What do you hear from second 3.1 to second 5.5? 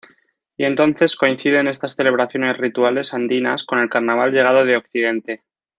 andinas con el carnaval llegado de occidente.